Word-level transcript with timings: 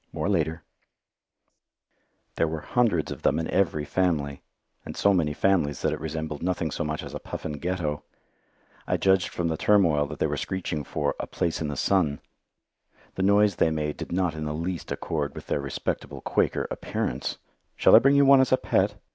More 0.11 0.27
later. 0.29 0.63
[Illustration: 1.15 1.41
A 1.45 1.45
PUFFIN 1.45 2.15
GHETTO] 2.15 2.33
There 2.37 2.47
were 2.47 2.73
hundreds 2.73 3.11
of 3.11 3.21
them 3.21 3.37
in 3.37 3.47
every 3.51 3.85
family, 3.85 4.41
and 4.83 4.97
so 4.97 5.13
many 5.13 5.31
families 5.31 5.83
that 5.83 5.93
it 5.93 5.99
resembled 5.99 6.41
nothing 6.41 6.71
so 6.71 6.83
much 6.83 7.03
as 7.03 7.13
a 7.13 7.19
puffin 7.19 7.59
ghetto. 7.59 8.01
I 8.87 8.97
judged 8.97 9.27
from 9.29 9.47
the 9.49 9.57
turmoil 9.57 10.07
that 10.07 10.17
they 10.17 10.25
were 10.25 10.37
screeching 10.37 10.83
for 10.83 11.13
"a 11.19 11.27
place 11.27 11.61
in 11.61 11.67
the 11.67 11.77
sun." 11.77 12.19
The 13.13 13.21
noise 13.21 13.57
they 13.57 13.69
made 13.69 13.97
did 13.97 14.11
not 14.11 14.33
in 14.33 14.45
the 14.45 14.55
least 14.55 14.91
accord 14.91 15.35
with 15.35 15.45
their 15.45 15.61
respectable 15.61 16.21
Quaker 16.21 16.67
appearance. 16.71 17.37
Shall 17.75 17.95
I 17.95 17.99
bring 17.99 18.15
you 18.15 18.25
one 18.25 18.41
as 18.41 18.51
a 18.51 18.57
pet? 18.57 18.95